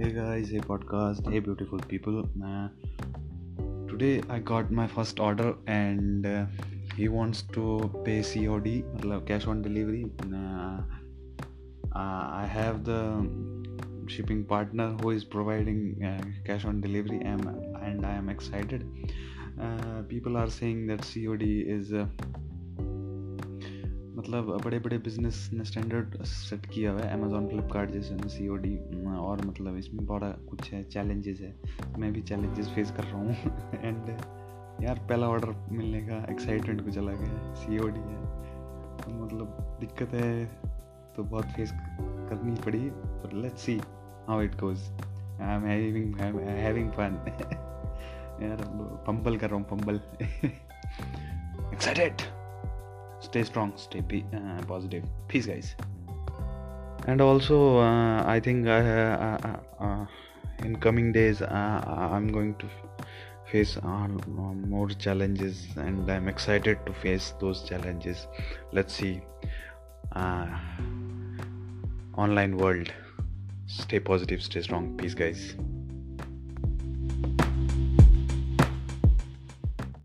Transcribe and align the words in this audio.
Hey 0.00 0.12
guys, 0.12 0.48
hey 0.48 0.60
podcast, 0.60 1.30
hey 1.30 1.40
beautiful 1.40 1.78
people. 1.78 2.26
Uh, 2.42 2.68
today 3.86 4.22
I 4.30 4.38
got 4.38 4.70
my 4.70 4.86
first 4.86 5.20
order 5.20 5.54
and 5.66 6.24
uh, 6.24 6.46
he 6.96 7.08
wants 7.08 7.42
to 7.52 7.90
pay 8.02 8.22
COD, 8.22 8.82
cash 9.26 9.46
on 9.46 9.60
delivery. 9.60 10.06
Uh, 10.22 10.80
I 11.92 12.48
have 12.50 12.82
the 12.82 13.28
shipping 14.06 14.42
partner 14.42 14.96
who 15.02 15.10
is 15.10 15.22
providing 15.22 16.02
uh, 16.02 16.24
cash 16.46 16.64
on 16.64 16.80
delivery, 16.80 17.20
and, 17.22 17.44
and 17.82 18.06
I 18.06 18.14
am 18.14 18.30
excited. 18.30 18.86
Uh, 19.60 20.00
people 20.08 20.38
are 20.38 20.48
saying 20.48 20.86
that 20.86 21.02
COD 21.02 21.42
is 21.42 21.92
uh, 21.92 22.06
मतलब 24.20 24.60
बड़े 24.64 24.78
बड़े 24.78 24.98
business 24.98 25.50
ने 25.52 25.64
standard 25.64 26.22
set 26.22 26.66
किया 26.66 26.92
हुआ 26.92 27.00
है 27.00 27.12
Amazon 27.12 27.48
Flipkart 27.48 27.90
जैसे 27.90 28.16
सी 28.28 28.48
O 28.48 28.56
D 28.56 28.76
और 29.06 29.46
मतलब 29.46 29.76
इसमें 29.76 30.06
बड़ा 30.06 30.28
कुछ 30.28 30.72
है 30.72 30.82
चैलेंजेस 30.84 31.40
है। 31.40 31.54
मैं 31.98 32.12
भी 32.12 32.22
चैलेंजेस 32.22 32.68
फेस 32.68 32.90
कर 32.90 33.04
रहा 33.04 33.18
हूँ। 33.18 33.30
एंड 33.84 34.08
यार, 34.84 34.98
पहला 34.98 35.28
ऑर्डर 35.28 35.68
मिलने 35.72 36.00
का 36.00 36.26
एक्साइटमेंट 36.30 36.84
कुछ 36.84 36.98
अलग 36.98 37.22
है 37.22 37.54
सी 37.54 37.78
ओ 37.78 37.88
डी 37.88 38.00
है। 38.00 38.20
तो 38.96 39.24
मतलब 39.24 39.76
दिक्कत 39.80 40.14
है 40.14 40.46
तो 41.16 41.22
बहुत 41.22 41.44
फेस 41.44 41.72
करनी 42.30 42.54
पड़ी 42.62 42.90
पर 42.94 43.32
let's 43.32 43.62
see 43.62 43.80
how 44.28 44.42
it 44.42 44.54
goes 44.54 44.82
I 45.40 45.56
am 45.56 45.64
having 45.64 46.90
fun 46.90 47.22
यार 48.42 48.64
पंबल 49.06 49.36
कर 49.36 49.50
रहा 49.50 49.58
हूँ 49.58 49.66
पंबल 49.68 50.00
excited 51.72 52.22
stay 53.30 53.44
strong 53.44 53.72
stay 53.76 54.02
uh, 54.34 54.62
positive. 54.66 55.04
Peace 55.28 55.46
guys. 55.46 55.76
And 57.06 57.20
also 57.20 57.78
uh, 57.78 58.22
i 58.26 58.38
think 58.40 58.66
uh, 58.66 58.70
uh, 58.70 59.56
uh, 59.86 60.06
in 60.64 60.76
coming 60.86 61.12
days 61.12 61.40
i'm 61.42 62.28
going 62.36 62.54
to 62.62 62.68
face 63.52 63.78
more 64.72 64.88
challenges 65.06 65.66
and 65.76 66.10
i'm 66.10 66.28
excited 66.28 66.84
to 66.86 66.92
face 66.92 67.32
those 67.40 67.62
challenges. 67.68 68.26
Let's 68.72 68.94
see 68.94 69.20
online 72.26 72.56
world. 72.56 72.92
Stay 73.66 74.00
positive 74.00 74.42
stay 74.42 74.62
strong. 74.62 74.96
Peace 74.96 75.14
guys 75.14 75.54